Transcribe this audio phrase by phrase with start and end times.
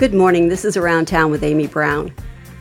[0.00, 0.48] Good morning.
[0.48, 2.10] This is Around Town with Amy Browne.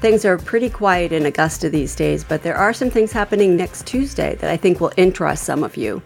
[0.02, 3.88] Things are pretty quiet in Augusta these days, but there are some things happening next
[3.88, 6.02] Tuesday that I think will interest some of you.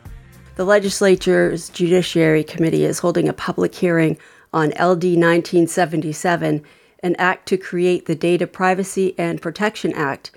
[0.57, 4.15] The legislature's Judiciary Committee is holding a public hearing
[4.53, 6.63] on LD 1977,
[7.01, 10.29] an act to create the Data Privacy and Protection Act,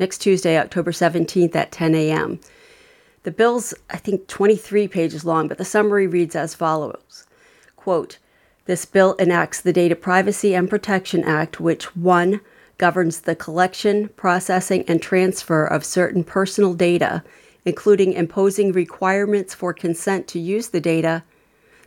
[0.00, 2.40] next Tuesday, October 17th at 10 a.m.
[3.22, 7.28] The bill's, I think, 23 pages long, but the summary reads as follows
[7.76, 8.18] Quote,
[8.70, 12.40] this bill enacts the Data Privacy and Protection Act, which 1.
[12.78, 17.24] governs the collection, processing, and transfer of certain personal data,
[17.64, 21.24] including imposing requirements for consent to use the data,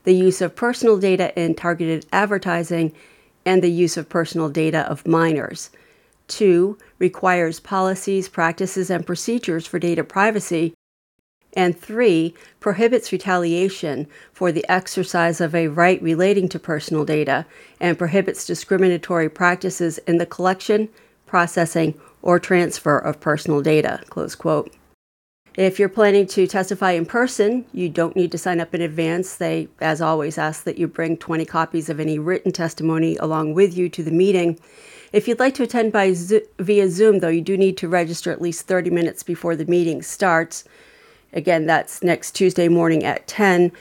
[0.04, 2.92] the use of personal data in targeted advertising,
[3.46, 5.70] and the use of personal data of minors.
[6.28, 6.78] 2.
[7.00, 10.73] requires policies, practices, and procedures for data privacy
[11.56, 17.46] and three, prohibits retaliation for the exercise of a right relating to personal data
[17.80, 20.90] and prohibits discriminatory practices in the collection,
[21.26, 24.02] processing, or transfer of personal data.
[24.10, 24.74] Close quote.
[25.56, 29.36] If you're planning to testify in person, you don't need to sign up in advance.
[29.36, 33.78] They, as always, ask that you bring 20 copies of any written testimony along with
[33.78, 34.60] you to the meeting.
[35.12, 36.16] If you'd like to attend by
[36.58, 40.02] via Zoom, though, you do need to register at least 30 minutes before the meeting
[40.02, 40.64] starts.
[41.34, 43.72] Again, that's next Tuesday morning at 10.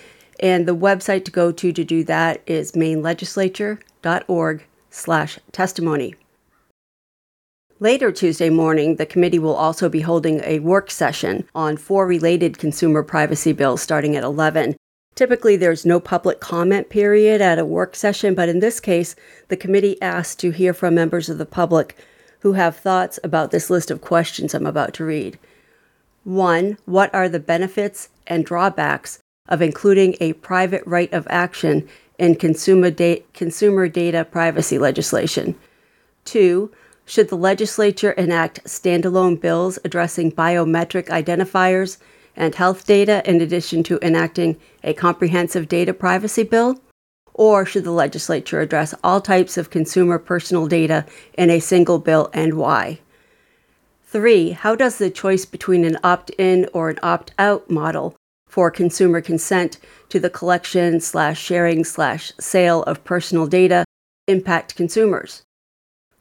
[0.40, 6.14] And the website to go to to do that is mainelegislature.org slash testimony.
[7.78, 12.58] Later Tuesday morning, the committee will also be holding a work session on four related
[12.58, 14.76] consumer privacy bills starting at 11.
[15.14, 19.14] Typically, there's no public comment period at a work session, but in this case,
[19.48, 21.96] the committee asked to hear from members of the public
[22.40, 25.38] who have thoughts about this list of questions I'm about to read.
[26.24, 32.36] One, what are the benefits and drawbacks of including a private right of action in
[32.36, 35.56] consumer, da- consumer data privacy legislation?
[36.24, 36.70] Two,
[37.04, 41.98] should the legislature enact standalone bills addressing biometric identifiers
[42.36, 46.80] and health data in addition to enacting a comprehensive data privacy bill?
[47.34, 51.04] Or should the legislature address all types of consumer personal data
[51.36, 53.00] in a single bill and why?
[54.12, 58.14] Three, how does the choice between an opt in or an opt out model
[58.46, 59.78] for consumer consent
[60.10, 63.86] to the collection slash sharing slash sale of personal data
[64.28, 65.44] impact consumers?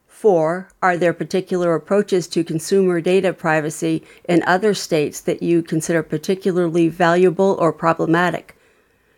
[0.06, 6.02] Four, are there particular approaches to consumer data privacy in other states that you consider
[6.02, 8.56] particularly valuable or problematic?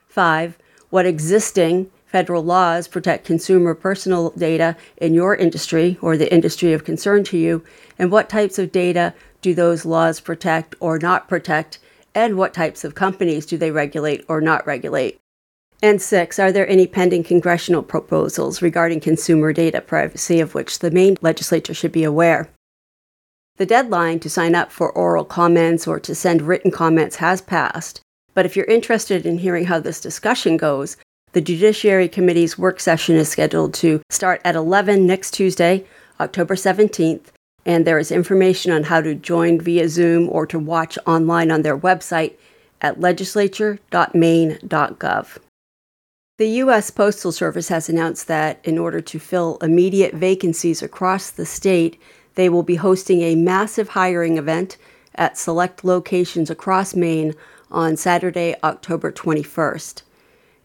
[0.09, 0.59] Five,
[0.91, 6.85] what existing federal laws protect consumer personal data in your industry or the industry of
[6.85, 7.61] concern to you,
[7.99, 11.81] and what types of data do those laws protect or not protect,
[12.15, 15.19] and what types of companies do they regulate or not regulate.
[15.83, 20.93] And six, are there any pending congressional proposals regarding consumer data privacy of which the
[20.93, 22.49] Maine legislature should be aware?
[23.57, 28.03] The deadline to sign up for oral comments or to send written comments has passed,
[28.35, 30.97] but if you're interested in hearing how this discussion goes,
[31.35, 35.85] the Judiciary Committee's work session is scheduled to start at 11 next Tuesday,
[36.21, 37.33] October 17th,
[37.67, 41.63] and there is information on how to join via Zoom or to watch online on
[41.63, 42.35] their website
[42.81, 45.39] at legislature.maine.gov.
[46.39, 46.91] The U.S.
[46.91, 52.01] Postal Service has announced that in order to fill immediate vacancies across the state,
[52.37, 54.77] they will be hosting a massive hiring event
[55.17, 57.35] at select locations across Maine
[57.73, 60.03] on Saturday, October 21st.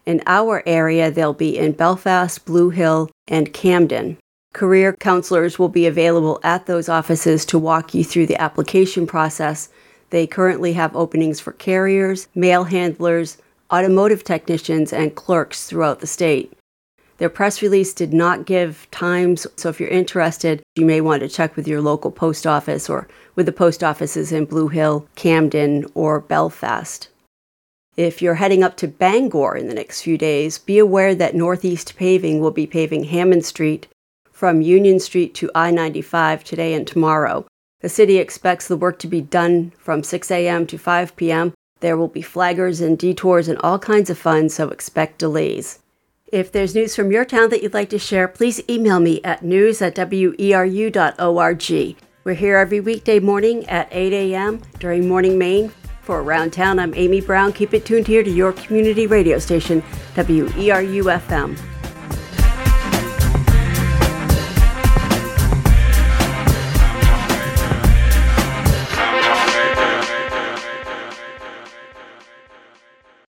[0.06, 4.16] In our area, they'll be in Belfast, Blue Hill, and Camden.
[4.52, 9.68] Career counselors will be available at those offices to walk you through the application process.
[10.10, 13.38] They currently have openings for carriers, mail handlers,
[13.72, 16.52] automotive technicians, and clerks throughout the state.
[17.18, 21.28] Their press release did not give times, so if you're interested, you may want to
[21.28, 23.06] check with your local post office or
[23.36, 27.09] with the post offices in Blue Hill, Camden, or Belfast.
[27.96, 31.96] If you're heading up to Bangor in the next few days, be aware that Northeast
[31.96, 33.88] Paving will be paving Hammond Street
[34.30, 37.46] from Union Street to I 95 today and tomorrow.
[37.80, 40.66] The city expects the work to be done from 6 a.m.
[40.68, 41.52] to 5 p.m.
[41.80, 45.80] There will be flaggers and detours and all kinds of fun, so expect delays.
[46.30, 49.42] If there's news from your town that you'd like to share, please email me at
[49.42, 51.96] news at weru.org.
[52.22, 54.62] We're here every weekday morning at 8 a.m.
[54.78, 57.52] during Morning Maine for Around Town, I'm Amy Browne.
[57.52, 59.82] Keep it tuned here to your community radio station,
[60.14, 61.69] WERU FM.